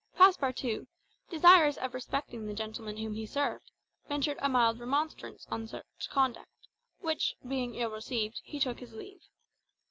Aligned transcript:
Passepartout, 0.15 0.87
desirous 1.29 1.77
of 1.77 1.93
respecting 1.93 2.47
the 2.47 2.55
gentleman 2.55 2.97
whom 2.97 3.13
he 3.13 3.27
served, 3.27 3.69
ventured 4.07 4.39
a 4.41 4.49
mild 4.49 4.79
remonstrance 4.79 5.45
on 5.51 5.67
such 5.67 5.85
conduct; 6.09 6.49
which, 7.01 7.35
being 7.47 7.75
ill 7.75 7.91
received, 7.91 8.41
he 8.43 8.59
took 8.59 8.79
his 8.79 8.93
leave. 8.93 9.21